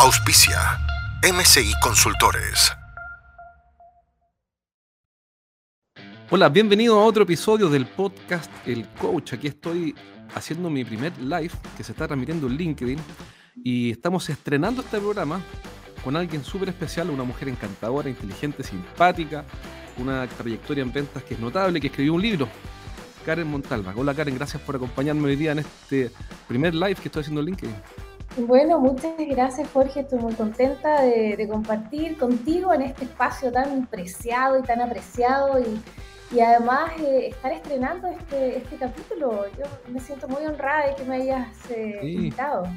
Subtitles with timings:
[0.00, 0.78] Auspicia
[1.24, 2.72] MCI Consultores.
[6.30, 9.32] Hola, bienvenido a otro episodio del podcast El Coach.
[9.32, 9.96] Aquí estoy
[10.36, 12.98] haciendo mi primer live que se está transmitiendo en LinkedIn
[13.64, 15.40] y estamos estrenando este programa
[16.04, 19.44] con alguien súper especial, una mujer encantadora, inteligente, simpática,
[19.96, 22.48] una trayectoria en ventas que es notable, que escribió un libro,
[23.26, 23.94] Karen Montalva.
[23.96, 26.12] Hola Karen, gracias por acompañarme hoy día en este
[26.46, 27.74] primer live que estoy haciendo en LinkedIn.
[28.46, 34.58] Bueno, muchas gracias Jorge, estoy muy contenta de, compartir contigo en este espacio tan preciado
[34.58, 39.44] y tan apreciado y, además eh, estar estrenando este, este, capítulo.
[39.58, 42.68] Yo me siento muy honrada de que me hayas eh, invitado.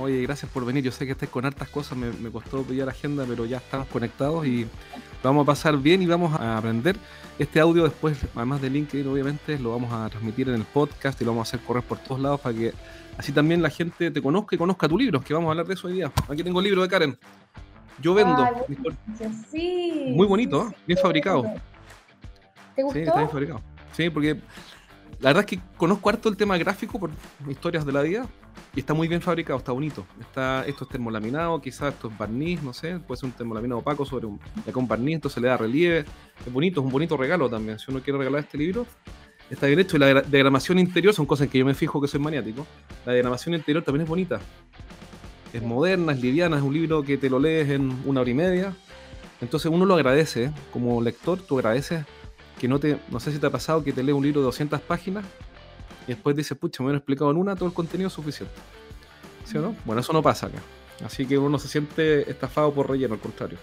[0.00, 0.82] Oye, gracias por venir.
[0.82, 4.46] Yo sé que estés con hartas cosas, me, costó pillar agenda, pero ya estamos conectados
[4.46, 4.66] y
[5.22, 6.96] vamos a pasar bien y vamos a aprender.
[7.38, 11.24] Este audio después, además de LinkedIn, obviamente, lo vamos a transmitir en el podcast y
[11.24, 12.72] lo vamos a hacer correr por todos lados para que
[13.16, 15.74] así también la gente te conozca y conozca tu libro, que vamos a hablar de
[15.74, 16.10] eso hoy día.
[16.28, 17.18] Aquí tengo el libro de Karen.
[18.00, 18.36] Yo vendo.
[19.50, 20.76] sí, Muy bonito, ¿eh?
[20.86, 21.44] bien fabricado.
[22.74, 22.98] ¿Te gustó?
[22.98, 23.60] Sí, está bien fabricado.
[23.92, 24.40] Sí, porque
[25.24, 27.08] la verdad es que conozco harto el tema gráfico por
[27.48, 28.28] historias de la vida
[28.76, 30.04] y está muy bien fabricado, está bonito.
[30.20, 34.04] Está, esto es termolaminado, quizás esto es barniz, no sé, puede ser un termolaminado opaco
[34.04, 34.38] sobre un,
[34.70, 36.04] con barniz, entonces le da relieve.
[36.46, 37.78] Es bonito, es un bonito regalo también.
[37.78, 38.86] Si uno quiere regalar este libro,
[39.48, 39.96] está bien hecho.
[39.96, 42.66] Y la diagramación interior son cosas en que yo me fijo que soy maniático.
[43.06, 44.40] La diagramación interior también es bonita.
[45.54, 48.34] Es moderna, es liviana, es un libro que te lo lees en una hora y
[48.34, 48.76] media.
[49.40, 50.52] Entonces uno lo agradece, ¿eh?
[50.70, 52.04] como lector, tú agradeces
[52.64, 54.46] que no te, no sé si te ha pasado que te lees un libro de
[54.46, 55.22] 200 páginas
[56.06, 58.54] y después dices, pucha, me hubieran explicado en una todo el contenido suficiente.
[59.44, 59.76] ¿Sí o no?
[59.84, 60.60] Bueno, eso no pasa acá.
[61.04, 63.58] Así que uno se siente estafado por relleno, al contrario.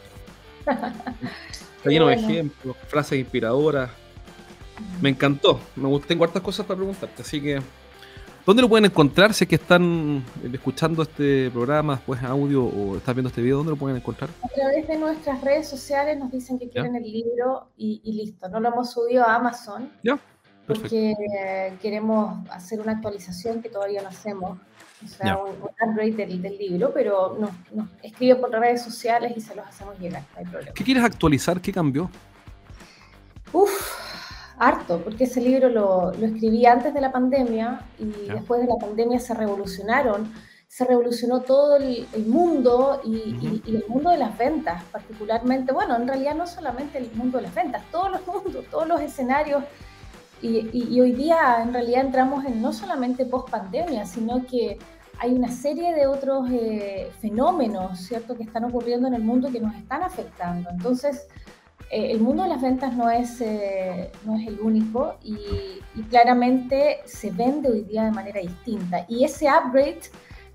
[0.67, 3.89] Está lleno de ejemplos, frases inspiradoras.
[5.01, 5.59] Me encantó.
[5.75, 7.59] Me tengo hartas cosas para preguntarte, así que
[8.45, 9.33] ¿Dónde lo pueden encontrar?
[9.33, 13.71] Si es que están escuchando este programa, después audio o están viendo este video, ¿dónde
[13.71, 14.29] lo pueden encontrar?
[14.43, 18.49] A través de nuestras redes sociales nos dicen que quieren el libro y, listo.
[18.49, 19.91] No lo hemos subido a Amazon.
[20.03, 20.17] Ya.
[20.65, 21.15] Porque
[21.81, 24.57] queremos hacer una actualización que todavía no hacemos.
[25.03, 29.55] O sea, un, upgrade del, libro, pero nos, nos escribe por redes sociales y se
[29.55, 30.23] los hacemos llegar.
[30.33, 30.73] No hay problema.
[30.73, 31.59] ¿Qué quieres actualizar?
[31.59, 32.09] ¿Qué cambió?
[33.51, 34.10] Uf,
[34.61, 38.75] harto, porque ese libro lo, lo escribí antes de la pandemia y después de la
[38.75, 40.31] pandemia se revolucionaron,
[40.71, 46.33] se revolucionó todo el, mundo y, el mundo de las ventas, particularmente, bueno, en realidad
[46.35, 49.65] no solamente el mundo de las ventas, todos los mundos, todos los escenarios.
[50.41, 54.79] Y, hoy día en realidad entramos en no solamente post pandemia, sino que
[55.19, 59.59] hay una serie de otros eh, fenómenos, ¿cierto?, que están ocurriendo en el mundo que
[59.59, 60.69] nos están afectando.
[60.69, 61.27] Entonces,
[61.91, 65.37] eh, el mundo de las ventas no es, eh, no es el único y,
[66.09, 69.05] claramente se vende hoy día de manera distinta.
[69.09, 69.99] Y ese upgrade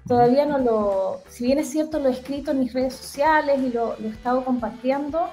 [0.08, 3.70] todavía no lo, si bien es cierto, lo he escrito en mis redes sociales y
[3.70, 5.28] lo, he estado compartiendo,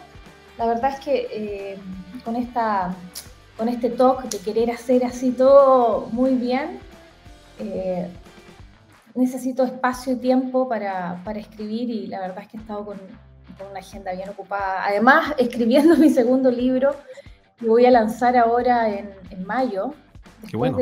[0.57, 1.77] la verdad es que eh,
[2.25, 2.93] con, esta,
[3.57, 6.79] con este talk de querer hacer así todo muy bien,
[9.15, 12.97] necesito espacio y tiempo para, para escribir y la verdad es que he estado con
[13.57, 14.85] con una agenda bien ocupada.
[14.85, 16.95] Además, escribiendo mi segundo libro,
[17.57, 19.13] que voy a lanzar ahora en,
[19.45, 19.93] mayo.
[20.49, 20.77] Qué bueno.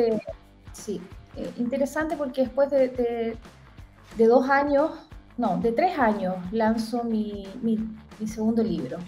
[0.72, 1.00] sí,
[1.36, 3.36] eh, interesante porque después de,
[4.18, 4.90] dos años,
[5.36, 7.46] no, de tres años, lanzo mi,
[8.26, 8.98] segundo libro.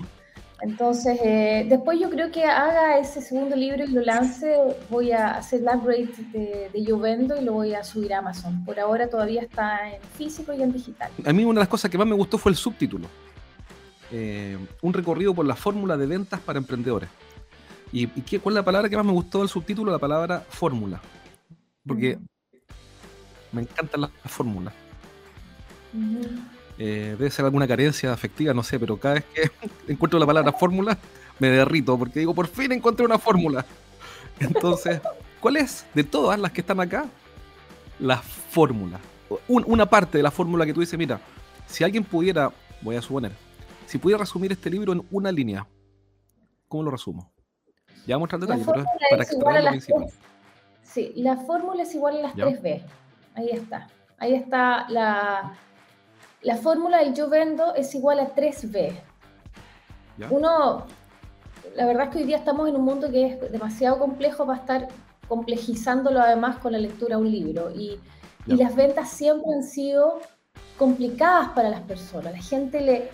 [0.60, 4.56] Entonces, eh, después yo creo que haga ese segundo libro y lo lance,
[4.88, 8.18] voy a hacer el upgrade de, de Yo Vendo y lo voy a subir a
[8.18, 8.64] Amazon.
[8.64, 11.10] Por ahora todavía está en físico y en digital.
[11.26, 13.08] A mí una de las cosas que más me gustó fue el subtítulo.
[14.16, 17.08] Eh, un recorrido por la fórmula de ventas para emprendedores.
[17.90, 19.90] ¿Y, qué, cuál es la palabra que más me gustó del subtítulo?
[19.90, 21.00] La palabra fórmula.
[21.84, 22.16] Porque
[23.50, 24.72] me encantan las fórmulas.
[26.78, 29.50] Eh, debe ser alguna carencia afectiva, no sé, pero cada vez que
[29.92, 30.96] encuentro la palabra fórmula
[31.40, 33.66] me derrito porque digo, por fin encontré una fórmula.
[34.38, 35.00] Entonces,
[35.40, 37.06] ¿cuál es de todas las que están acá
[37.98, 39.00] la fórmula?
[39.48, 41.20] una parte de la fórmula que tú dices, mira,
[41.66, 43.32] si alguien pudiera, voy a suponer,
[43.86, 45.66] si pudiera resumir este libro en una línea,
[46.68, 47.32] ¿cómo lo resumo?
[48.06, 50.06] Ya vamos a en detalle, pero para extraer lo principal.
[50.82, 52.84] Sí, la fórmula es igual a las tres B.
[53.34, 53.88] Ahí está.
[54.18, 55.56] Ahí está la,
[56.42, 58.94] la fórmula del yo vendo es igual a 3B.
[60.30, 60.86] Uno,
[61.74, 64.60] la verdad es que hoy día estamos en un mundo que es demasiado complejo para
[64.60, 64.88] estar
[65.26, 67.70] complejizándolo además con la lectura de un libro.
[67.74, 67.98] Y,
[68.46, 70.20] y las ventas siempre han sido
[70.78, 72.32] complicadas para las personas.
[72.32, 73.10] La gente le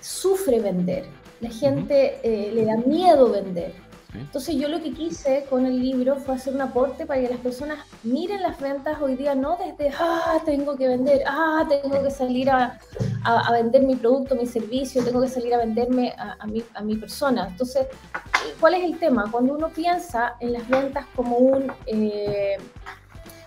[0.00, 1.06] sufre vender,
[1.40, 3.72] la gente eh, le da miedo vender.
[4.14, 7.38] Entonces yo lo que quise con el libro fue hacer un aporte para que las
[7.38, 12.10] personas miren las ventas hoy día no desde, ah, tengo que vender, ah, tengo que
[12.10, 12.78] salir a,
[13.22, 16.96] a, vender mi producto, mi servicio, tengo que salir a venderme a, mi, a mi
[16.96, 17.48] persona.
[17.48, 17.86] Entonces,
[18.58, 19.30] ¿cuál es el tema?
[19.30, 21.72] Cuando uno piensa en las ventas como un...
[21.86, 22.56] Eh,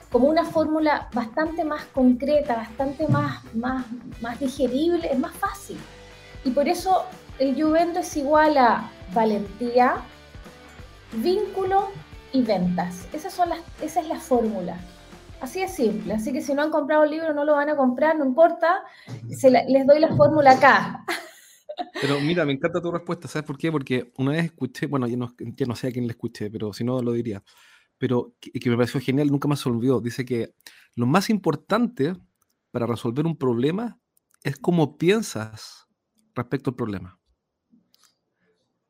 [0.09, 3.83] como una fórmula bastante más concreta, bastante más, más,
[4.21, 5.75] más digerible, es más fácil.
[6.45, 7.03] Y por eso
[7.39, 10.03] el yo vendo es igual a valentía,
[11.13, 11.89] vínculo
[12.31, 13.07] y ventas.
[13.13, 13.49] Esas son
[13.81, 14.77] esa es la fórmula.
[15.39, 16.13] Así de simple.
[16.13, 18.83] Así que si no han comprado el libro, no lo van a comprar, no importa.
[19.67, 21.05] les doy la fórmula acá.
[22.01, 23.27] Pero mira, me encanta tu respuesta.
[23.27, 23.71] ¿Sabes por qué?
[23.71, 25.33] Porque una vez escuché, bueno, yo no,
[25.67, 27.43] no sé a quién le escuché, pero si no lo diría.
[27.97, 29.99] Pero que, que me pareció genial, nunca más se olvidó.
[29.99, 30.53] Dice que
[30.95, 32.15] lo más importante
[32.71, 33.99] para resolver un problema
[34.43, 35.82] es cómo piensas
[36.35, 37.19] respecto al problema.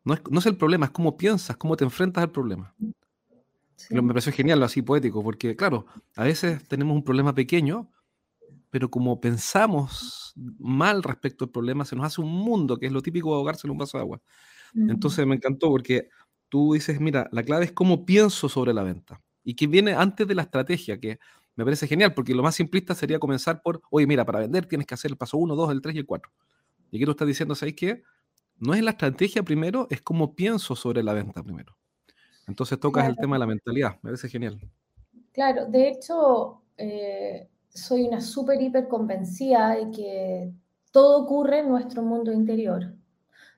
[0.06, 2.76] No es, el problema, es cómo piensas, cómo te enfrentas al problema.
[3.90, 5.86] Me pareció genial, así poético, porque claro,
[6.16, 7.90] a veces tenemos un problema pequeño,
[8.70, 13.02] pero como pensamos mal respecto al problema, se nos hace un mundo, que es lo
[13.02, 14.22] típico de ahogarse en un vaso de agua.
[14.76, 16.10] Entonces me encantó porque
[16.50, 19.22] tú dices, mira, la clave es cómo pienso sobre la venta.
[19.44, 21.20] Y que viene antes de la estrategia, que
[21.56, 24.88] me parece genial, porque lo más simplista sería comenzar por, oye, mira, para vender tienes
[24.88, 26.32] que hacer el paso 1, 2, el 3 y el 4.
[26.94, 28.04] Y aquí tú estás diciendo, ¿sabes qué?
[28.60, 31.76] no es la estrategia primero, es cómo pienso sobre la venta primero.
[32.48, 34.60] Entonces tocas el tema de la mentalidad, me parece genial.
[35.32, 40.54] Claro, de hecho, eh, soy una súper hiper convencida de que
[40.92, 42.94] todo ocurre en nuestro mundo interior.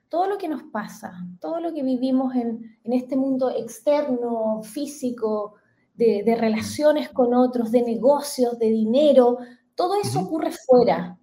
[0.08, 5.54] Todo lo que nos pasa, todo lo que vivimos en, este mundo externo, físico,
[5.94, 9.38] de, relaciones con otros, de negocios, de dinero,
[9.74, 11.18] todo eso ocurre fuera.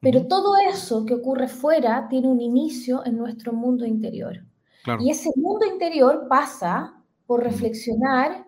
[0.00, 4.44] Pero todo eso que ocurre fuera tiene un inicio en nuestro mundo interior.
[5.00, 6.94] Y ese mundo interior pasa
[7.26, 8.46] por reflexionar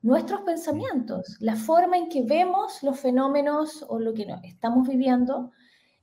[0.00, 5.50] nuestros pensamientos, la forma en que vemos los fenómenos o lo que estamos viviendo,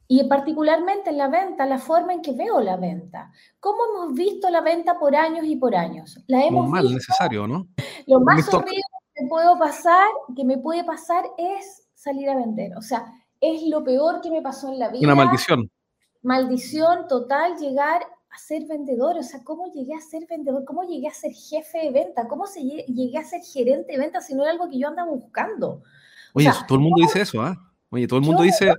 [0.07, 3.31] y particularmente en la venta, la forma en que veo la venta.
[3.59, 6.21] ¿Cómo hemos visto la venta por años y por años?
[6.27, 7.67] La hemos mal necesario, ¿no?
[8.05, 8.81] Lo más horrible
[9.15, 12.75] que puedo pasar, que me puede pasar es salir a vender.
[12.77, 13.05] O sea,
[13.43, 15.03] es lo peor que me pasó en la vida.
[15.03, 15.69] Una maldición.
[16.21, 19.17] Maldición total llegar a ser vendedor.
[19.17, 20.63] O sea, ¿cómo llegué a ser vendedor?
[20.63, 22.25] ¿Cómo llegué a ser jefe de venta?
[22.27, 25.11] ¿Cómo se llegué a ser gerente de venta si no era algo que yo andaba
[25.11, 25.83] buscando?
[26.33, 27.55] Oye, todo el mundo dice eso, ¿ah?
[27.89, 28.73] Oye, todo el mundo dice.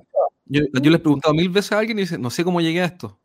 [0.47, 2.81] Yo, yo le he preguntado mil veces a alguien y dice, no sé cómo llegué
[2.81, 3.19] a esto.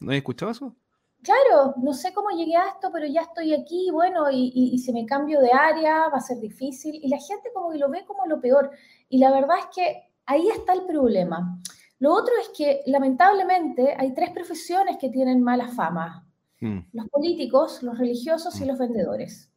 [0.00, 0.74] ¿No has escuchado eso?
[1.22, 4.78] Claro, no sé cómo llegué a esto, pero ya estoy aquí, bueno, y, y, y,
[4.78, 6.94] si me cambio de área va a ser difícil.
[7.02, 8.70] Y la gente como que lo ve como lo peor.
[9.08, 11.58] Y la verdad es que ahí está el problema.
[11.98, 16.26] Lo otro es que lamentablemente hay tres profesiones que tienen mala fama.
[16.60, 16.80] Hmm.
[16.92, 18.68] Los políticos, los religiosos y hmm.
[18.68, 19.50] los vendedores.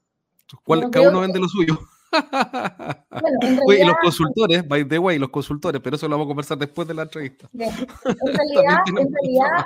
[0.91, 1.79] cada uno vende lo suyo.
[3.77, 6.87] y los consultores, by the way, los consultores, pero eso lo vamos a conversar después
[6.87, 7.49] de la entrevista.
[7.53, 7.59] En
[8.35, 9.65] realidad, en realidad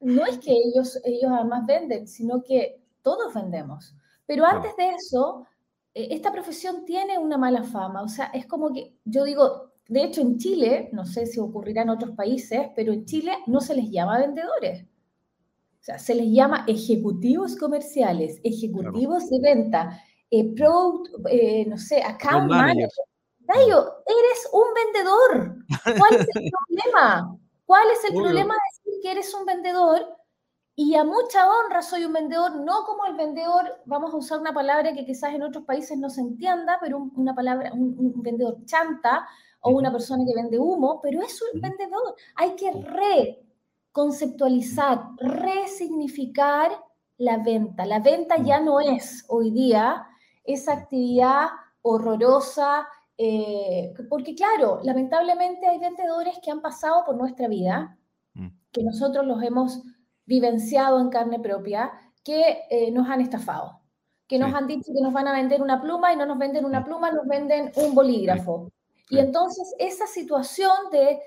[0.00, 3.96] no es que ellos, ellos además venden, sino que todos vendemos.
[4.26, 5.46] Pero antes de eso,
[5.94, 8.02] eh, esta profesión tiene una mala fama.
[8.02, 11.80] O sea, es como que yo digo, de hecho, en Chile, no sé si ocurrirá
[11.80, 14.84] en otros países, pero en Chile no se les llama vendedores.
[14.84, 19.98] O sea, se les llama ejecutivos comerciales, ejecutivos de venta,
[20.30, 20.54] eh,
[21.30, 22.90] eh, no sé, account manager.
[23.38, 25.56] Dayo, eres un vendedor.
[25.96, 27.38] ¿Cuál es el problema?
[27.64, 30.06] ¿Cuál es el problema de decir que eres un vendedor?
[30.74, 34.52] Y a mucha honra soy un vendedor, no como el vendedor, vamos a usar una
[34.52, 39.26] palabra que quizás en otros países no se entienda, pero una palabra, un vendedor chanta,
[39.60, 42.14] o una persona que vende humo, pero es un vendedor.
[42.36, 46.72] Hay que reconceptualizar, resignificar
[47.18, 47.84] la venta.
[47.84, 50.06] La venta ya no es hoy día
[50.44, 51.48] esa actividad
[51.82, 52.86] horrorosa,
[53.16, 57.98] eh, porque claro, lamentablemente hay vendedores que han pasado por nuestra vida,
[58.34, 58.48] mm.
[58.72, 59.82] que nosotros los hemos
[60.24, 63.80] vivenciado en carne propia, que eh, nos han estafado,
[64.26, 66.64] que nos han dicho que nos van a vender una pluma y no nos venden
[66.64, 66.84] una mm.
[66.84, 68.70] pluma, nos venden un bolígrafo.
[69.10, 71.20] Y entonces esa situación de,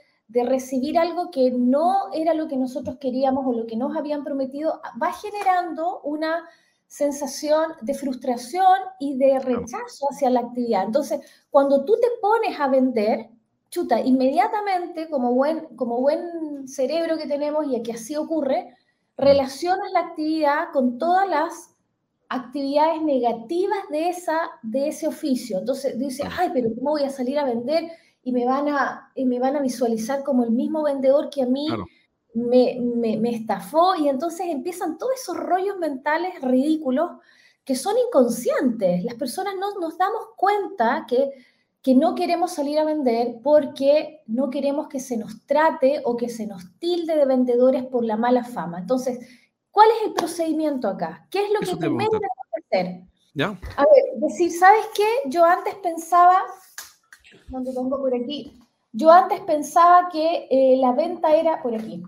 [0.46, 4.82] recibir algo que no era lo que nosotros queríamos o lo que nos habían prometido
[5.02, 6.48] va generando una
[6.88, 10.86] sensación de frustración y de rechazo hacia la actividad.
[10.86, 11.20] Entonces,
[11.50, 13.30] cuando tú te pones a vender,
[13.70, 18.74] chuta, inmediatamente, como buen, como buen cerebro que tenemos y aquí así ocurre,
[19.18, 21.71] relacionas la actividad con todas las
[22.32, 25.60] actividades negativas de, esa, de ese oficio.
[25.60, 27.92] Entonces dice, ay, pero ¿cómo voy a salir a vender?
[28.24, 31.46] Y me van a, y me van a visualizar como el mismo vendedor que a
[31.46, 31.68] mí
[32.34, 33.96] me, me, me, estafó.
[33.96, 37.12] Y entonces empiezan todos esos rollos mentales ridículos
[37.66, 39.04] que son inconscientes.
[39.04, 41.32] Las personas no nos damos cuenta que,
[41.82, 46.30] que no queremos salir a vender porque no queremos que se nos trate o que
[46.30, 48.80] se nos tilde de vendedores por la mala fama.
[48.80, 49.20] Entonces,
[49.72, 51.28] ¿cuál es el procedimiento acá?
[51.30, 53.02] ¿Qué es lo que primero que hacer?
[53.34, 53.48] ¿Ya?
[53.48, 55.30] A ver, decir, ¿sabes qué?
[55.30, 56.44] Yo antes pensaba,
[57.48, 58.60] ¿dónde tengo por aquí?
[58.92, 62.04] Yo antes pensaba que eh, la venta era por aquí,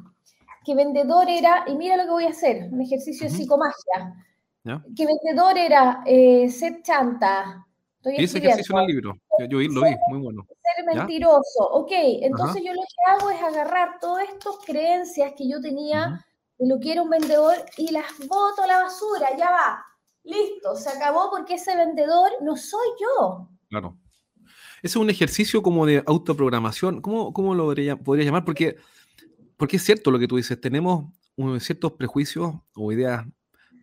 [0.66, 4.14] que vendedor era, y mira lo que voy a hacer, un ejercicio de psicomagia
[4.96, 7.66] que vendedor era eh, ser chanta.
[7.98, 9.18] Estoy ese ejercicio en el libro.
[9.50, 10.46] Yo, lo vi, muy bueno.
[10.76, 11.70] Ser mentiroso.
[11.72, 16.26] Ok, entonces yo lo que hago es agarrar todas estas creencias que yo tenía
[16.60, 19.28] lo que un vendedor y las boto a la basura.
[19.38, 19.86] Ya va.
[20.24, 23.50] Listo, se acabó porque ese vendedor no soy yo.
[23.70, 23.98] Claro.
[24.82, 27.02] Ese es un ejercicio como de autoprogramación.
[27.02, 27.66] ¿Cómo, cómo lo
[28.04, 28.46] podría, llamar?
[28.46, 28.78] Porque,
[29.58, 30.60] porque es cierto lo que tú dices.
[30.60, 31.12] Tenemos
[31.60, 33.26] ciertos prejuicios o ideas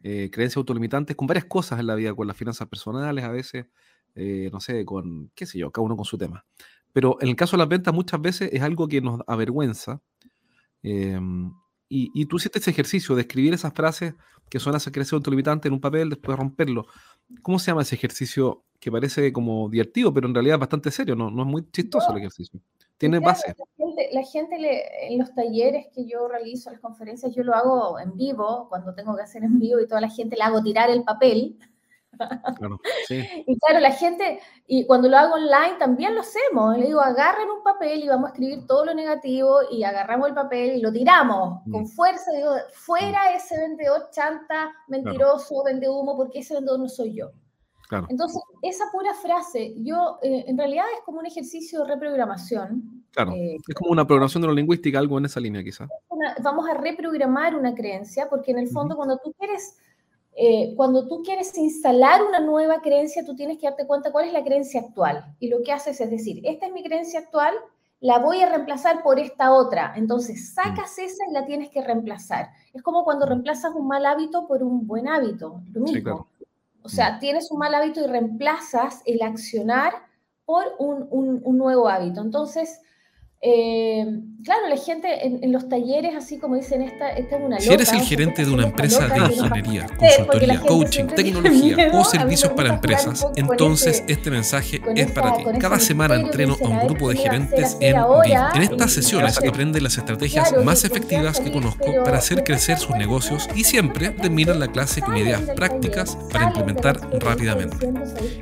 [0.02, 3.66] eh, creencias autolimitantes con varias cosas en la vida, con las finanzas personales, a veces,
[4.14, 6.44] eh, no sé, con, qué sé yo, cada uno con su tema.
[6.92, 10.00] Pero en el caso de las ventas muchas veces es algo que nos avergüenza.
[10.82, 11.52] Em,
[11.90, 14.14] y, y, tú hiciste ese ejercicio de escribir esas frases
[14.48, 16.86] que son esas creencias autolimitantes en un papel, después romperlo.
[17.42, 21.14] ¿Cómo se llama ese ejercicio que parece como divertido, pero en realidad es bastante serio?
[21.14, 22.60] No, no es muy chistoso el ejercicio.
[22.98, 23.54] Tiene base.
[24.12, 24.56] La gente,
[25.06, 29.16] en los talleres que yo realizo, las conferencias, yo lo hago en vivo, cuando tengo
[29.16, 31.56] que hacer en vivo y toda la gente le hago tirar el papel.
[32.56, 33.20] Claro, sí.
[33.46, 36.76] Y claro, la gente, y cuando lo hago online también lo hacemos.
[36.76, 40.34] Le digo, agarren un papel y vamos a escribir todo lo negativo y agarramos el
[40.34, 41.86] papel y lo tiramos con mm.
[41.86, 42.30] fuerza.
[42.32, 43.36] Digo, fuera mm.
[43.36, 47.30] ese vendedor chanta, mentiroso, vende humo, porque ese vendedor no soy yo.
[48.08, 53.04] Entonces, esa pura frase, yo, eh, en realidad es como un ejercicio de reprogramación.
[53.10, 55.88] Claro, eh, es como una programación de la lingüística, algo en esa línea quizás.
[56.42, 59.76] Vamos a reprogramar una creencia, porque en el fondo cuando tú quieres...
[60.42, 64.32] Eh, cuando tú quieres instalar una nueva creencia, tú tienes que darte cuenta cuál es
[64.32, 65.36] la creencia actual.
[65.38, 67.52] Y lo que haces es decir, esta es mi creencia actual,
[68.00, 69.92] la voy a reemplazar por esta otra.
[69.96, 71.02] Entonces, sacas mm.
[71.02, 72.48] esa y la tienes que reemplazar.
[72.72, 73.28] Es como cuando mm.
[73.28, 75.60] reemplazas un mal hábito por un buen hábito.
[75.74, 75.94] Lo mismo.
[75.94, 76.26] Sí, claro.
[76.84, 77.18] O sea, mm.
[77.18, 79.92] tienes un mal hábito y reemplazas el accionar
[80.46, 82.22] por un, nuevo hábito.
[82.22, 82.80] Entonces,
[83.42, 84.04] eh,
[84.44, 87.90] claro, la gente en, los talleres, así como dicen, esta, esta es una Si eres
[87.90, 94.04] el gerente de una empresa de ingeniería, consultoría, coaching, tecnología o servicios para empresas, entonces
[94.08, 95.44] este mensaje es para ti.
[95.58, 98.22] Cada semana entreno a un grupo de gerentes en vivo.
[98.54, 103.48] En estas sesiones aprende las estrategias más efectivas que conozco para hacer crecer sus negocios
[103.54, 107.90] y siempre terminan la clase con ideas prácticas para implementar rápidamente.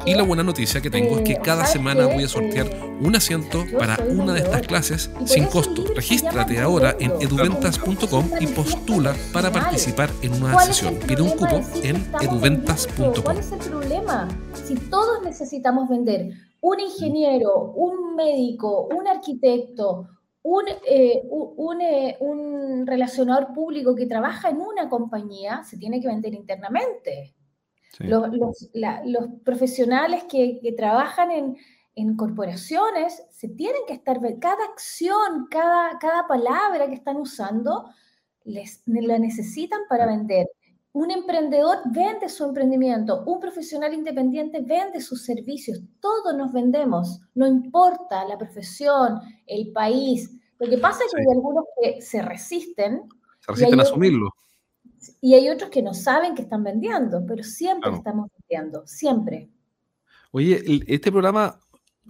[0.05, 2.67] Y la buena noticia que tengo es que cada semana voy a sortear
[3.01, 5.85] un asiento para una de estas clases sin costo.
[5.95, 10.95] Regístrate ahora en eduventas.com y postula para participar en una sesión.
[11.07, 13.23] Pide un cupo en eduventas.com.
[13.23, 14.29] ¿Cuál es el problema?
[14.55, 16.31] Si todos necesitamos vender,
[16.61, 20.09] un ingeniero, un médico, un arquitecto,
[20.43, 26.35] un, eh, eh, un, relacionador público que trabaja en una compañía, se tiene que vender
[26.35, 27.35] internamente.
[28.01, 31.57] Los, los, profesionales que, que trabajan en,
[31.99, 37.91] en corporaciones se tienen que estar, cada acción, cada, cada palabra que están usando,
[38.45, 40.47] les, la necesitan para vender.
[40.93, 47.47] Un emprendedor vende su emprendimiento, un profesional independiente vende sus servicios, todos nos vendemos, no
[47.47, 50.31] importa la profesión, el país.
[50.61, 53.09] Lo que pasa es que hay algunos que se resisten.
[53.41, 54.31] Se resisten a asumirlo.
[55.21, 59.51] y hay otros que no saben que están vendiendo, pero siempre estamos vendiendo, siempre.
[60.31, 61.59] Oye, este programa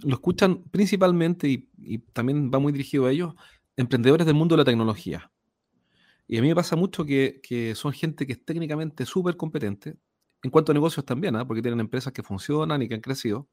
[0.03, 3.33] lo escuchan principalmente, y, también va muy dirigido a ellos,
[3.77, 5.31] emprendedores del mundo de la tecnología.
[6.27, 9.97] Y a mí me pasa mucho que, son gente que es técnicamente súper competente,
[10.43, 11.45] en cuanto a negocios también, ¿ah?
[11.45, 13.47] porque tienen empresas que funcionan y que han crecido,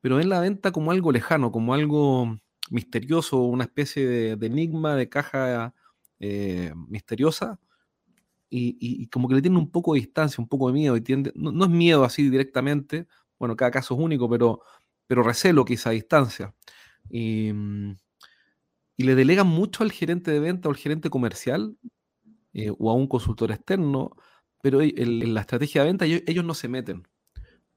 [0.00, 2.38] pero ven la venta como algo lejano, como algo
[2.70, 5.74] misterioso, una especie de, enigma, de caja
[6.20, 7.58] eh, misteriosa,
[8.52, 11.02] y, como que le tienen un poco de distancia, un poco de miedo, y
[11.34, 13.06] no, no, es miedo así directamente,
[13.38, 14.60] bueno, cada caso es único, pero,
[15.10, 16.54] pero recelo quizá a distancia.
[17.10, 17.50] Y,
[18.96, 21.76] le delegan mucho al gerente de venta o al gerente comercial
[22.52, 24.12] eh, o a un consultor externo,
[24.62, 27.08] pero en la estrategia de venta ellos, no se meten,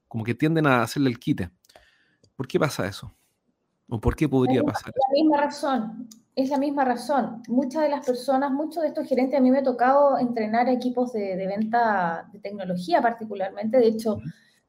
[0.06, 1.50] como que tienden a hacerle el quite.
[2.36, 3.12] ¿Por qué pasa eso?
[3.88, 4.90] ¿O por qué podría pasar?
[4.90, 7.42] Es la misma razón, es la misma razón.
[7.48, 11.12] Muchas de las personas, muchos de estos gerentes, a mí me ha tocado entrenar equipos
[11.12, 13.78] de, venta de tecnología particularmente.
[13.78, 14.18] De hecho,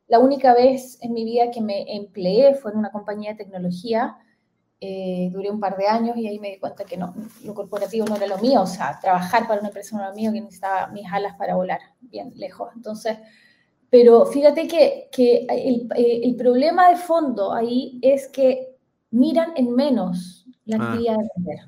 [0.08, 4.18] la única vez en mi vida que me empleé fue en una compañía de tecnología.
[4.80, 8.06] Eh, duré un par de años y ahí me di cuenta que no, lo corporativo
[8.06, 10.42] no era lo mío, o sea, trabajar para una empresa no era lo mío, que
[10.42, 12.70] necesitaba mis alas para volar bien lejos.
[12.76, 13.18] Entonces,
[13.90, 18.76] pero fíjate que, que el, eh, el, problema de fondo ahí es que
[19.12, 20.88] miran en menos la ah.
[20.90, 21.60] actividad de vender.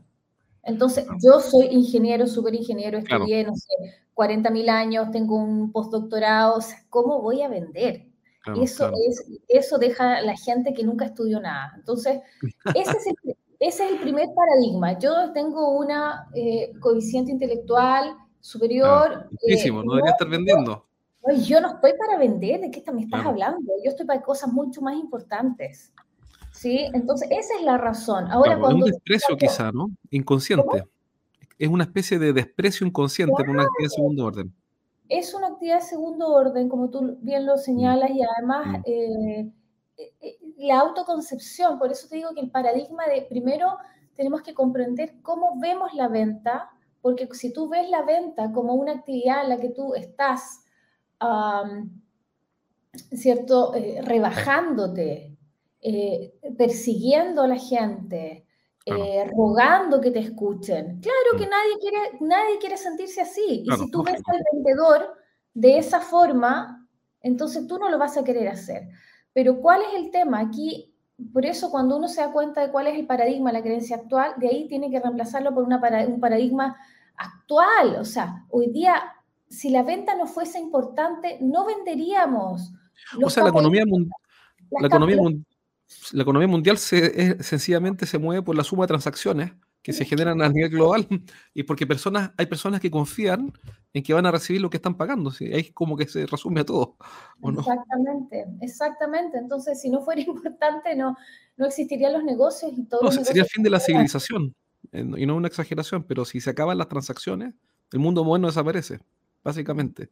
[0.63, 3.73] Entonces, yo soy ingeniero, súper ingeniero, estudié, no sé,
[4.13, 8.06] 40 mil años, tengo un postdoctorado, o sea, ¿cómo voy a vender?
[8.61, 11.73] Eso, Es, eso deja a la gente que nunca estudió nada.
[11.75, 12.19] Entonces,
[12.75, 14.97] ese es el, ese es el primer paradigma.
[14.99, 19.29] Yo tengo una eh, coeficiente intelectual superior.
[19.47, 20.85] Eh, no debería estar vendiendo.
[21.45, 23.73] yo no estoy para vender, ¿de qué me estás hablando?
[23.83, 25.93] Yo estoy para cosas mucho más importantes.
[26.51, 26.87] ¿Sí?
[26.93, 28.31] Entonces, esa es la razón.
[28.31, 28.77] Ahora, cuando...
[28.77, 29.91] Es un desprecio quizá, ¿no?
[30.09, 30.85] Inconsciente.
[31.59, 34.53] Es una especie de desprecio inconsciente por una actividad de segundo orden.
[35.09, 38.81] Es una actividad de segundo orden, como tú bien lo señalas, y además mm.
[38.85, 39.51] eh,
[39.97, 43.77] eh, la autoconcepción, por eso te digo que el paradigma de, primero,
[44.15, 46.69] tenemos que comprender cómo vemos la venta,
[47.01, 50.63] porque si tú ves la venta como una actividad en la que tú estás,
[53.11, 55.37] ¿cierto?, eh, rebajándote,
[56.57, 58.46] persiguiendo a la gente,
[59.35, 60.99] rogando que te escuchen.
[61.01, 61.49] Claro que mm.
[61.49, 63.63] nadie quiere, nadie quiere sentirse así.
[63.65, 65.13] y si tú ves al vendedor
[65.53, 66.87] de esa forma,
[67.21, 68.89] entonces tú no lo vas a querer hacer.
[69.33, 70.39] Pero ¿cuál es el tema?
[70.39, 70.95] Aquí,
[71.33, 74.33] por eso cuando uno se da cuenta de cuál es el paradigma, la creencia actual,
[74.37, 76.75] de ahí tiene que reemplazarlo por una un paradigma
[77.15, 77.97] actual.
[77.99, 79.01] O sea, hoy día,
[79.49, 82.71] si la venta no fuese importante, no venderíamos.
[83.23, 83.83] o sea, la economía,
[84.71, 85.17] la, economía,
[86.11, 89.51] la economía mundial se, sencillamente se mueve por la suma de transacciones
[89.81, 91.07] que se generan a nivel global
[91.53, 93.53] y porque personas, hay personas que confían
[93.93, 95.31] en que van a recibir lo que están pagando.
[95.31, 95.45] ¿sí?
[95.53, 96.97] Ahí como que se resume a todo.
[97.41, 99.37] Exactamente, exactamente.
[99.37, 101.15] Entonces, si no fuera importante, no,
[101.55, 103.01] no existirían los negocios y todo.
[103.01, 104.53] No, sería el fin de la civilización.
[104.91, 107.53] Eh, y no una exageración, pero si se acaban las transacciones,
[107.93, 108.99] el mundo moderno desaparece,
[109.41, 110.09] básicamente.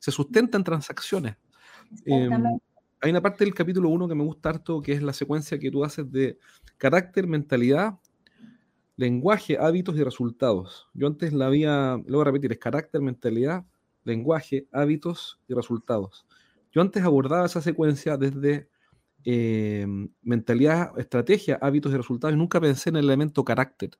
[0.00, 1.36] se sustenta en transacciones.
[2.04, 2.28] Eh,
[3.06, 5.70] hay una parte del capítulo 1 que me gusta harto, que es la secuencia que
[5.70, 6.38] tú haces de
[6.76, 8.00] carácter, mentalidad,
[8.96, 10.88] lenguaje, hábitos y resultados.
[10.92, 13.64] Yo antes la había, a repetir, es carácter, mentalidad,
[14.02, 16.26] lenguaje, hábitos y resultados.
[16.72, 18.68] Yo antes abordaba esa secuencia desde
[19.24, 19.86] eh,
[20.22, 23.90] mentalidad, estrategia, hábitos y resultados y nunca pensé en el elemento carácter.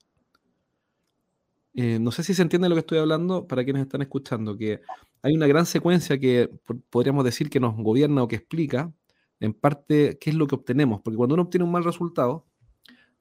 [1.76, 4.80] Eh, no sé si se entiende lo que estoy hablando para quienes están escuchando, que
[5.22, 6.48] hay una gran secuencia que
[6.88, 8.90] podríamos decir que nos gobierna o que explica
[9.40, 12.46] en parte qué es lo que obtenemos, porque cuando uno obtiene un mal resultado,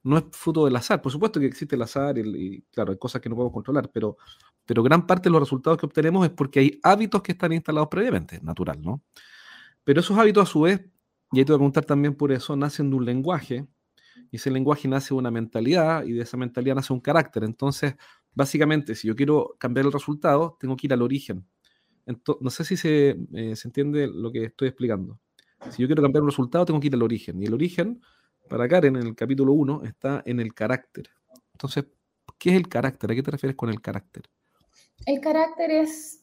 [0.02, 1.02] no es fruto del azar.
[1.02, 4.16] Por supuesto que existe el azar y, claro, hay cosas que no podemos controlar, pero,
[4.64, 7.88] pero gran parte de los resultados que obtenemos es porque hay hábitos que están instalados
[7.90, 9.02] previamente, natural, ¿no?
[9.84, 10.80] Pero esos hábitos a su vez,
[11.32, 13.66] y ahí te voy a preguntar también por eso, nacen de un lenguaje,
[14.30, 17.44] y ese lenguaje nace de una mentalidad, y de esa mentalidad nace un carácter.
[17.44, 17.96] Entonces,
[18.36, 21.44] básicamente, si yo quiero cambiar el resultado, tengo que ir al origen.
[22.40, 25.18] no sé si se, eh, se entiende lo que estoy explicando.
[25.70, 27.42] Si yo quiero cambiar un resultado, tengo que ir al origen.
[27.42, 28.00] Y el origen
[28.48, 31.08] para Karen en el capítulo 1 está en el carácter.
[31.52, 31.86] Entonces,
[32.38, 33.10] ¿qué es el carácter?
[33.10, 34.24] ¿A qué te refieres con el carácter?
[35.06, 36.22] El carácter es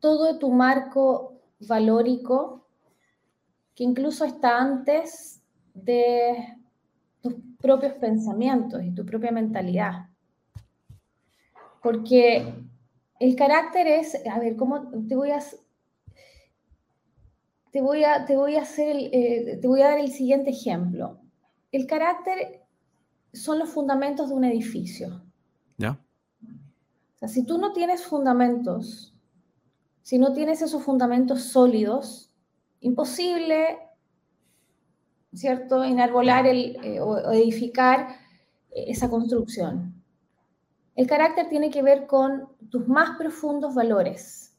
[0.00, 2.66] todo tu marco valórico
[3.74, 5.42] que incluso está antes
[5.74, 6.56] de
[7.20, 10.11] tus propios pensamientos y tu propia mentalidad.
[11.82, 12.54] Porque
[13.18, 15.40] el carácter es, a ver, ¿cómo te voy a,
[17.70, 21.22] te voy a, te voy a hacer, eh, te voy a dar el siguiente ejemplo
[21.72, 22.62] el carácter
[23.32, 25.22] son los fundamentos de un edificio.
[25.78, 25.98] ¿Ya?
[27.14, 29.14] O sea, si tú no tienes fundamentos,
[30.02, 32.30] si no tienes esos fundamentos sólidos,
[32.80, 33.78] imposible,
[35.32, 38.16] ¿cierto?, enarbolar el, eh, o edificar
[38.70, 40.01] eh, esa construcción.
[40.94, 44.56] El carácter tiene que ver con tus más profundos valores.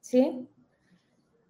[0.00, 0.48] ¿Sí?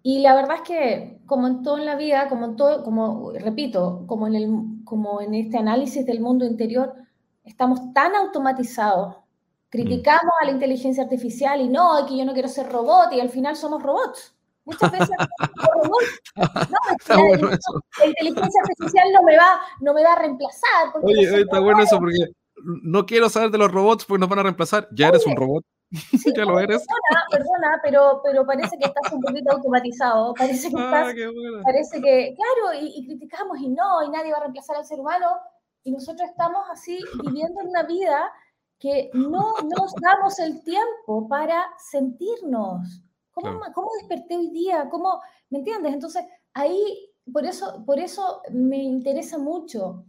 [0.02, 3.32] Y la verdad es que, como en todo en la vida, como en todo, como
[3.32, 4.50] repito, como en, el,
[4.84, 6.94] como en este análisis del mundo interior,
[7.44, 9.16] estamos tan automatizados.
[9.68, 13.28] Criticamos a la inteligencia artificial y no, que yo no quiero ser robot y al
[13.28, 14.34] final somos robots.
[14.64, 15.10] Muchas veces.
[16.36, 17.16] No,
[17.98, 20.92] la, inteligencia artificial no me va, no me va a reemplazar.
[21.02, 22.32] Oye, está bueno eso porque
[22.64, 24.88] no quiero saber de los robots porque nos van a reemplazar.
[24.92, 25.64] Ya eres un robot.
[26.36, 26.84] ya lo eres.
[26.86, 30.34] Perdona, perdona, pero, pero parece que estás un poquito automatizado.
[30.34, 31.32] Parece que ah, estás.
[31.64, 35.26] Parece que, claro, y, criticamos y no, y nadie va a reemplazar al ser humano.
[35.84, 38.30] Y nosotros estamos así viviendo una vida
[38.78, 43.02] que no nos damos el tiempo para sentirnos.
[43.32, 44.88] ¿Cómo, ¿Cómo, desperté hoy día?
[44.90, 45.94] ¿Cómo, ¿Me entiendes?
[45.94, 50.04] Entonces, ahí, por eso, por eso me interesa mucho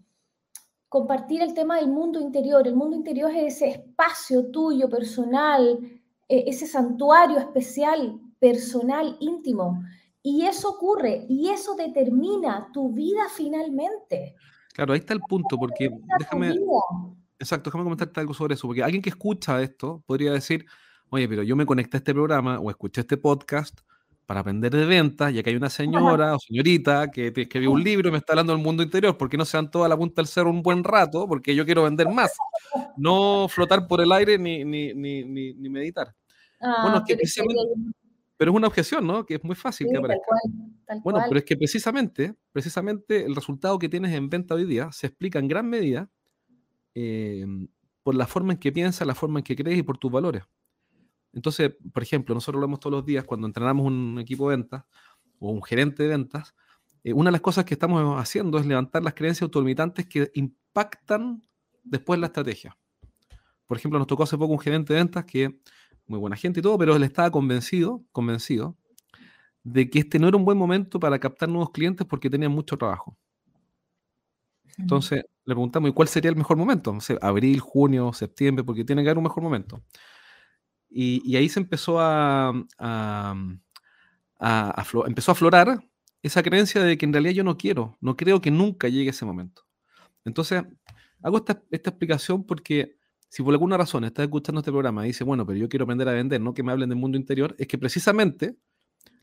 [0.90, 2.68] compartir el tema del mundo interior.
[2.68, 5.80] El mundo interior es ese espacio tuyo, personal,
[6.28, 9.84] e, ese santuario especial, personal, íntimo.
[10.22, 14.36] Y eso ocurre y eso determina tu vida finalmente.
[14.74, 16.56] Claro, ahí está el punto, porque déjame,
[17.38, 20.66] exacto, déjame comentarte algo sobre eso, porque alguien que escucha esto podría decir,
[21.10, 23.80] oye, pero yo me conecté a este programa o escuché este podcast
[24.30, 28.10] para aprender de ventas, ya que hay una señora o señorita que escribió un libro
[28.10, 30.22] y me está hablando del mundo interior, ¿por qué no se dan toda la punta
[30.22, 31.28] del cerro un buen rato?
[31.28, 32.38] Porque yo quiero vender más,
[32.96, 36.14] no flotar por el aire ni, ni, ni, ni meditar.
[36.60, 37.44] bueno, es que
[38.38, 39.26] pero es una objeción, ¿no?
[39.26, 40.28] Que es muy fácil que aparezca.
[41.04, 45.08] bueno, pero es que precisamente, precisamente el resultado que tienes en venta hoy día se
[45.08, 46.08] explica en gran medida
[46.94, 47.68] em,
[48.04, 50.44] por la forma en que piensas, la forma en que crees y por tus valores.
[51.34, 54.84] Entonces, por ejemplo, nosotros lo vemos todos los días cuando entrenamos un equipo de ventas
[55.40, 56.56] o un gerente de ventas.
[57.04, 61.44] Eh, una de las cosas que estamos haciendo es levantar las creencias autolimitantes que impactan
[61.84, 62.78] después la estrategia.
[63.66, 65.60] Por ejemplo, nos tocó hace poco un gerente de ventas que,
[66.08, 68.76] muy buena gente y todo, pero él estaba convencido, convencido
[69.64, 72.78] de que este no era un buen momento para captar nuevos clientes porque tenía mucho
[72.78, 73.18] trabajo.
[74.78, 76.94] Entonces le preguntamos, ¿y cuál sería el mejor momento?
[76.94, 79.84] No sé, abril, junio, septiembre, porque tiene que haber un mejor momento.
[80.90, 82.54] Y, ahí se empezó a,
[85.06, 85.84] empezó a aflorar
[86.22, 89.26] esa creencia de que en realidad yo no quiero, no creo que nunca llegue ese
[89.26, 89.64] momento.
[90.26, 90.64] Entonces,
[91.22, 92.98] hago esta, explicación porque
[93.30, 96.10] si por alguna razón estás escuchando este programa y dices, bueno, pero yo quiero aprender
[96.10, 98.58] a vender, no que me hablen del mundo interior, es que precisamente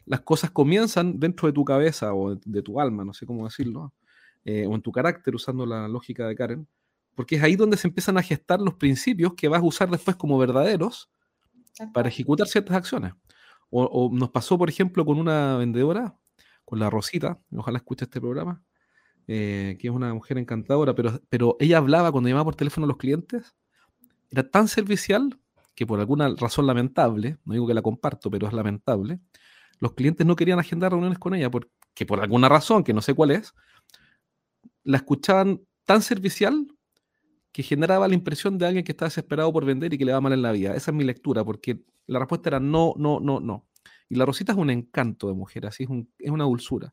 [0.04, 3.92] las cosas comienzan dentro de tu cabeza o de, tu alma, no sé cómo decirlo,
[4.44, 6.68] eh, o en tu carácter, usando la lógica de Karen,
[7.16, 10.16] porque es ahí donde se empiezan a gestar los principios que vas a usar después
[10.16, 11.10] como verdaderos
[11.92, 13.12] para ejecutar ciertas acciones.
[13.70, 16.16] O, nos pasó, por ejemplo, con una vendedora,
[16.64, 18.62] con la Rosita, ojalá escuche este programa,
[19.26, 22.88] eh, que es una mujer encantadora, pero, pero ella hablaba cuando llamaba por teléfono a
[22.88, 23.54] los clientes,
[24.30, 25.38] era tan servicial
[25.74, 29.20] que por alguna razón lamentable, no digo que la comparto, pero es lamentable,
[29.78, 33.14] los clientes no querían agendar reuniones con ella porque por alguna razón, que no sé
[33.14, 33.52] cuál es,
[34.84, 36.66] la escuchaban tan servicial
[37.56, 40.20] que generaba la impresión de alguien que está desesperado por vender y que le va
[40.20, 40.74] mal en la vida.
[40.74, 43.66] Esa es mi lectura, porque la respuesta era no, no, no, no.
[44.10, 45.88] Y la Rosita es un encanto de mujer, así es,
[46.18, 46.92] es una dulzura.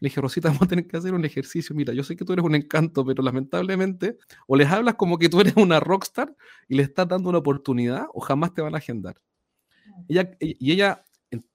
[0.00, 1.74] Le dije, Rosita, vamos a tener que hacer un ejercicio.
[1.74, 4.16] Mira, yo sé que tú eres un encanto, pero lamentablemente
[4.46, 6.36] o les hablas como que tú eres una rockstar
[6.68, 9.16] y le estás dando una oportunidad o jamás te van a agendar.
[10.06, 11.04] Ella, y ella,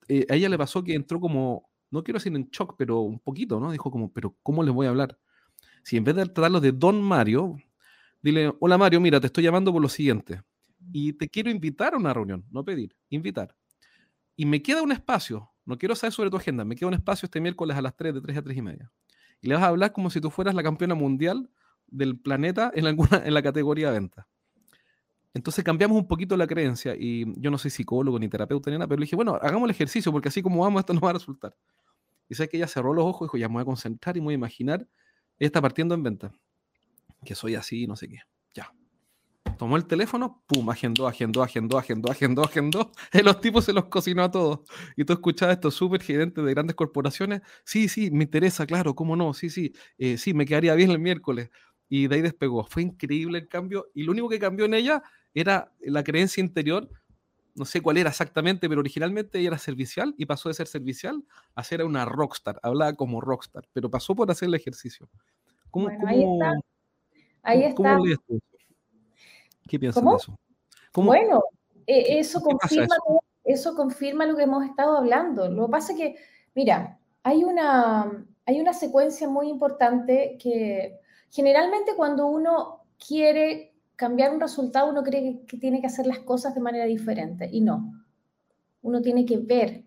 [0.08, 3.18] eh, a ella le pasó que entró como, no quiero decir en shock, pero un
[3.18, 3.72] poquito, ¿no?
[3.72, 5.18] Dijo como, pero ¿cómo les voy a hablar?
[5.84, 7.56] Si en vez de tratarlo de Don Mario,
[8.22, 10.42] Dile, hola Mario, mira, te estoy llamando por lo siguiente.
[10.92, 13.56] Y te quiero invitar a una reunión, no pedir, invitar.
[14.36, 17.26] Y me queda un espacio, no quiero saber sobre tu agenda, me queda un espacio
[17.26, 18.92] este miércoles a las 3, de 3 a 3 y media.
[19.40, 21.50] Y le vas a hablar como si tú fueras la campeona mundial
[21.88, 24.28] del planeta en, alguna, en la categoría de venta.
[25.34, 28.86] Entonces cambiamos un poquito la creencia y yo no soy psicólogo ni terapeuta ni nada,
[28.86, 31.14] pero le dije, bueno, hagamos el ejercicio porque así como vamos esto no va a
[31.14, 31.56] resultar.
[32.28, 34.20] Y sé que ella cerró los ojos y dijo, ya me voy a concentrar y
[34.20, 34.86] me voy a imaginar,
[35.38, 36.32] ella está partiendo en venta
[37.24, 38.18] que soy así, no sé qué.
[38.54, 38.72] Ya.
[39.58, 42.92] Tomó el teléfono, pum, agendó, agendó, agendó, agendó, agendó, agendó.
[43.12, 44.60] Y los tipos se los cocinó a todos.
[44.96, 47.42] Y tú escuchabas estos súper gerentes de grandes corporaciones.
[47.64, 50.98] Sí, sí, me interesa, claro, cómo no, sí, sí, eh, sí, me quedaría bien el
[50.98, 51.50] miércoles.
[51.88, 52.64] Y de ahí despegó.
[52.64, 53.90] Fue increíble el cambio.
[53.94, 55.02] Y lo único que cambió en ella
[55.34, 56.88] era la creencia interior.
[57.54, 61.22] No sé cuál era exactamente, pero originalmente ella era servicial y pasó de ser servicial
[61.54, 62.58] a ser una rockstar.
[62.62, 65.10] Hablaba como rockstar, pero pasó por hacer el ejercicio.
[65.70, 66.54] ¿Cómo, Ahí está.
[69.68, 70.38] ¿Qué piensas de eso?
[70.94, 71.42] Bueno,
[71.86, 72.96] e, eso confirma,
[73.44, 73.74] eso?
[73.74, 75.48] confirma lo que hemos estado hablando.
[75.48, 76.16] Lo que pasa es que,
[76.54, 81.00] mira, hay una, hay una secuencia muy importante que
[81.30, 86.54] generalmente cuando uno quiere cambiar un resultado, uno cree que, tiene que hacer las cosas
[86.54, 88.04] de manera diferente y no.
[88.82, 89.84] Uno tiene que ver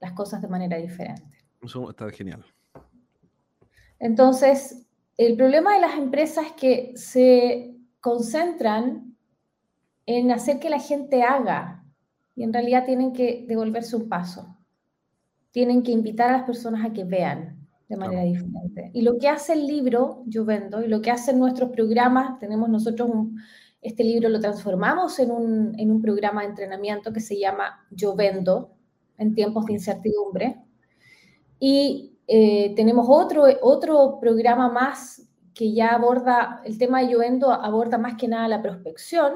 [0.00, 1.38] las cosas de manera diferente.
[1.62, 2.44] Eso está genial.
[3.98, 4.85] Entonces,
[5.16, 9.16] el problema de las empresas es que se concentran
[10.04, 11.84] en hacer que la gente haga
[12.34, 14.56] y en realidad tienen que devolverse un paso.
[15.50, 18.90] Tienen que invitar a las personas a que vean de manera diferente.
[18.92, 22.68] Y lo que hace el libro, yo vendo, y lo que hacen nuestros programas, tenemos
[22.68, 23.10] nosotros
[23.80, 28.14] Este libro lo transformamos en un, en un programa de entrenamiento que se llama Yo
[28.14, 28.72] Vendo
[29.16, 30.56] en tiempos de incertidumbre.
[31.58, 37.50] Y eh, tenemos otro, otro programa más que ya aborda, el tema de Yo Vendo
[37.50, 39.34] aborda más que nada la prospección.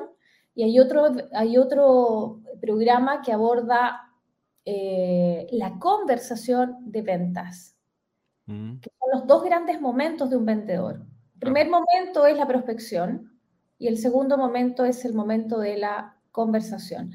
[0.54, 4.10] Y hay otro, hay otro programa que aborda
[4.64, 7.76] eh, la conversación de ventas,
[8.46, 8.80] mm.
[8.80, 11.00] que son los dos grandes momentos de un vendedor.
[11.34, 13.30] El primer momento es la prospección,
[13.80, 17.12] y el segundo momento es el momento de la conversación.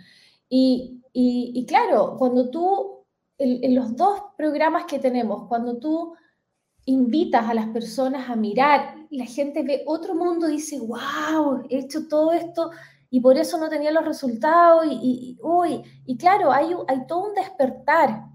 [0.49, 2.94] Y, claro, cuando tú,
[3.37, 6.13] en, los dos programas que tenemos, cuando tú
[6.85, 11.79] invitas a las personas a mirar y la gente ve otro mundo, dice, wow, he
[11.79, 12.71] hecho todo esto
[13.09, 17.33] y por eso no tenía los resultados y, uy, y claro, hay, hay todo un
[17.33, 18.25] despertar.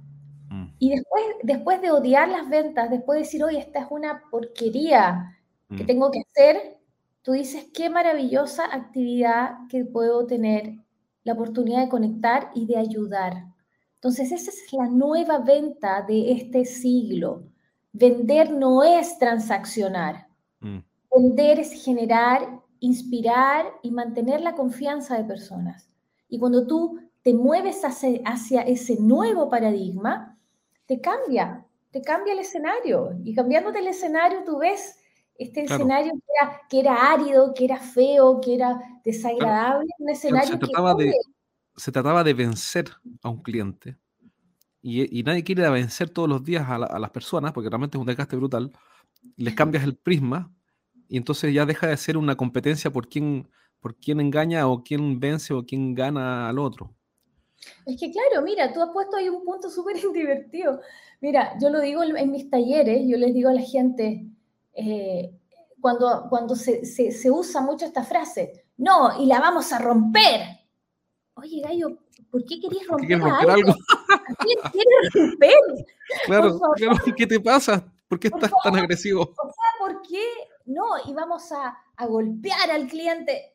[0.48, 0.66] Mm.
[0.78, 5.38] Y después, después de odiar las ventas, después de decir, oye, esta es una porquería
[5.68, 5.86] que mm.
[5.86, 6.78] tengo que hacer,
[7.22, 10.74] tú dices, qué maravillosa actividad que puedo tener
[11.24, 13.49] la oportunidad de conectar y de ayudar.
[14.00, 17.42] Entonces, esa es la nueva venta de este siglo.
[17.92, 20.26] Vender no es transaccionar.
[20.60, 20.78] Mm.
[21.14, 25.90] Vender es generar, inspirar y mantener la confianza de personas.
[26.30, 30.38] Y cuando tú te mueves hacia, hacia ese nuevo paradigma,
[30.86, 33.18] te cambia, te cambia el escenario.
[33.22, 34.96] Y cambiándote el escenario, tú ves
[35.36, 36.12] este escenario
[36.70, 41.12] que era, árido, que era feo, que era desagradable, un escenario se trataba, de,
[41.80, 42.90] se trataba de vencer
[43.22, 43.96] a un cliente.
[44.82, 48.36] Y, nadie quiere vencer todos los días a, las personas, porque realmente es un desgaste
[48.36, 48.72] brutal.
[49.36, 50.52] Les cambias el prisma
[51.08, 53.48] y entonces ya deja de ser una competencia por quién,
[53.80, 56.94] por quién engaña o quién vence o quién gana al otro.
[57.84, 60.80] Es que claro, mira, tú has puesto ahí un punto súper divertido.
[61.20, 64.26] Mira, yo lo digo en mis talleres, yo les digo a la gente,
[64.72, 65.30] eh,
[65.80, 70.59] cuando, cuando se, se, usa mucho esta frase, no, y la vamos a romper.
[71.40, 71.96] Oye, Gallo,
[72.30, 73.74] ¿por qué querías romper, algo?
[74.46, 75.86] qué quieres romper?
[76.26, 76.58] Claro,
[77.16, 77.84] ¿qué te pasa?
[78.08, 79.22] ¿Por qué estás tan agresivo?
[79.22, 80.24] O sea, ¿por qué
[80.66, 80.82] no?
[81.06, 83.54] Y vamos a, a golpear al cliente.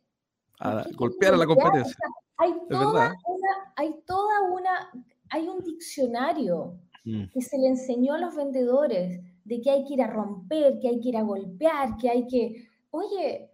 [0.61, 1.97] A golpear a la competencia.
[2.37, 4.89] hay, toda una, hay toda una,
[5.29, 7.25] hay un diccionario mm.
[7.33, 10.87] que se le enseñó a los vendedores de que hay que ir a romper, que
[10.87, 12.69] hay que ir a golpear, que hay que...
[12.91, 13.51] Oye,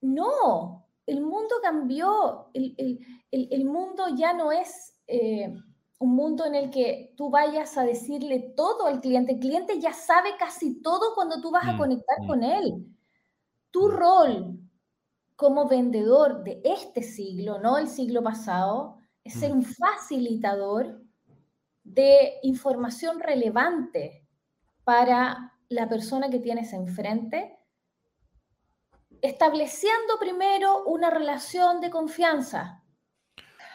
[0.00, 5.54] no, el mundo cambió, el, mundo ya no es eh,
[5.98, 9.92] un mundo en el que tú vayas a decirle todo al cliente, el cliente ya
[9.92, 12.26] sabe casi todo cuando tú vas a mm, conectar mm.
[12.26, 12.86] con él.
[13.70, 13.90] Tu mm.
[13.90, 14.58] rol
[15.36, 21.02] como vendedor de este siglo, no el siglo pasado, es ser un facilitador
[21.82, 24.26] de información relevante
[24.84, 27.58] para la persona que tienes enfrente,
[29.24, 32.82] estableciendo primero una relación de confianza.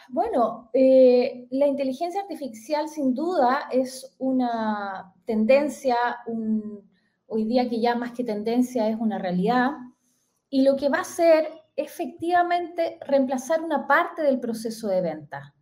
[0.08, 5.96] Bueno, eh, la inteligencia artificial sin duda es una tendencia,
[7.26, 9.72] hoy día que ya más que tendencia es una realidad,
[10.48, 15.54] y lo que va a hacer efectivamente reemplazar una parte del proceso de venta.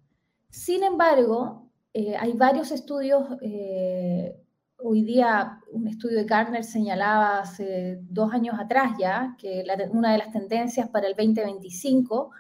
[0.51, 4.37] Sin embargo, eh, hay varios estudios eh,
[4.79, 10.19] hoy día un estudio de Gartner señalaba hace dos años atrás ya que una de
[10.19, 12.31] las tendencias para el 2025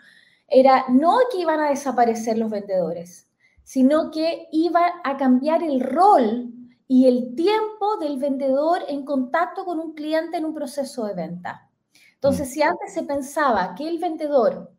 [0.46, 3.28] era no que iban a desaparecer los vendedores,
[3.64, 6.52] sino que iba a cambiar el rol
[6.86, 11.70] y el tiempo del vendedor en contacto con un cliente en un proceso de venta.
[12.14, 12.50] Entonces, mm.
[12.50, 14.72] si antes se pensaba que el vendedor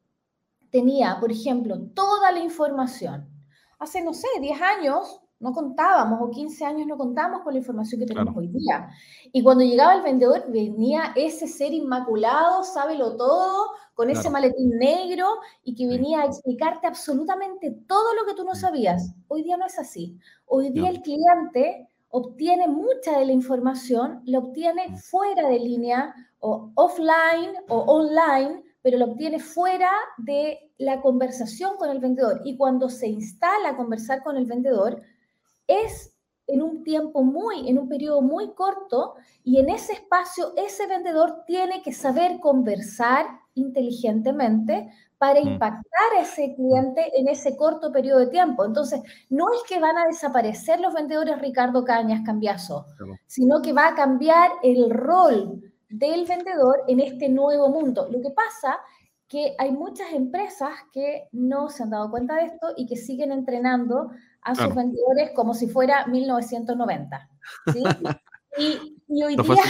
[0.71, 3.29] tenía, por ejemplo, toda la información,
[3.77, 7.99] hace, no sé, 10 años, no contábamos, o 15 años no contábamos con la información
[7.99, 8.89] que tenemos hoy día.
[9.31, 15.27] Y cuando llegaba el vendedor, venía ese ser inmaculado, sábelo todo, con ese maletín negro,
[15.63, 19.13] y que venía a explicarte absolutamente todo lo que tú no sabías.
[19.27, 20.17] Hoy día no es así.
[20.45, 26.71] Hoy día el cliente obtiene mucha de la información, la obtiene fuera de línea, o
[26.75, 32.41] offline, o online, pero lo obtiene fuera de la conversación con el vendedor.
[32.45, 35.01] Y cuando se instala a conversar con el vendedor,
[35.69, 36.13] es
[36.47, 41.43] en un tiempo muy, en un periodo muy corto y en ese espacio ese vendedor
[41.45, 45.47] tiene que saber conversar inteligentemente para mm.
[45.47, 48.65] impactar a ese cliente en ese corto periodo de tiempo.
[48.65, 52.85] Entonces, no es que van a desaparecer los vendedores Ricardo Cañas Cambiazo,
[53.27, 58.07] sino que va a cambiar el rol del vendedor en este nuevo mundo.
[58.09, 58.79] Lo que pasa
[59.27, 63.31] que hay muchas empresas que no se han dado cuenta de esto y que siguen
[63.31, 64.09] entrenando
[64.41, 67.29] a sus vendedores como si fuera 1990.
[68.57, 69.63] Y, hoy día,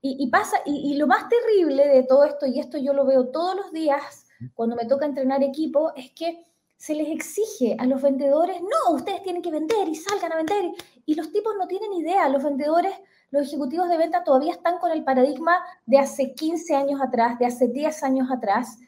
[0.00, 3.54] y, pasa, y, lo más terrible de todo esto, y esto yo lo veo todos
[3.54, 6.44] los días cuando me toca entrenar equipo, es que
[6.76, 10.72] se les exige a los vendedores, no, ustedes tienen que vender y salgan a vender.
[11.06, 12.92] Y los tipos no tienen idea, los vendedores,
[13.30, 17.46] los ejecutivos de venta todavía están con el paradigma de hace 15 años atrás, de
[17.46, 18.78] hace 10 años atrás,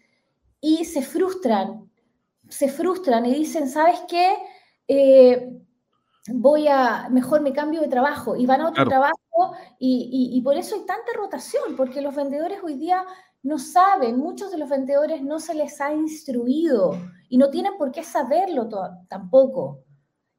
[0.60, 1.88] y se frustran,
[2.48, 4.34] se frustran y dicen, ¿sabes qué?
[4.88, 5.50] Eh,
[6.28, 10.56] voy a, mejor me cambio de trabajo y van a otro trabajo y, y, por
[10.56, 13.04] eso hay tanta rotación, porque los vendedores hoy día
[13.42, 17.92] no saben, muchos de los vendedores no se les ha instruido y no tienen por
[17.92, 18.68] qué saberlo
[19.08, 19.80] tampoco.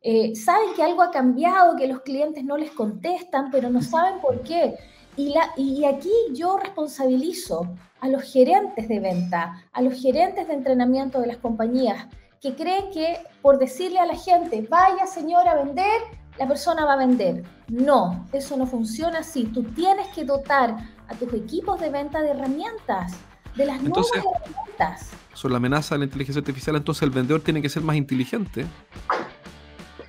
[0.01, 4.19] Eh, saben que algo ha cambiado, que los clientes no les contestan, pero no saben
[4.21, 4.75] por qué.
[5.17, 10.53] Y, la, y aquí yo responsabilizo a los gerentes de venta, a los gerentes de
[10.53, 12.07] entrenamiento de las compañías,
[12.45, 16.01] que creen que por decirle a la gente, vaya señora a vender,
[16.37, 17.43] la persona va a vender.
[17.69, 19.45] No, eso no funciona así.
[19.45, 20.75] Tú tienes que dotar
[21.07, 23.13] a tus equipos de venta de herramientas,
[23.55, 25.09] de las nuevas herramientas.
[25.33, 28.67] Sobre la amenaza de la inteligencia artificial, entonces el vendedor tiene que ser más inteligente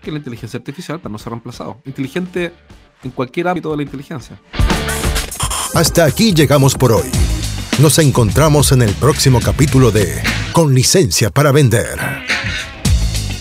[0.02, 1.80] que la inteligencia artificial para no ser reemplazado.
[1.86, 2.52] Inteligente
[3.02, 4.38] en cualquier ámbito de la inteligencia.
[5.74, 7.10] Hasta aquí llegamos por hoy.
[7.80, 10.22] Nos encontramos en el próximo capítulo de
[10.52, 12.25] Con licencia para vender.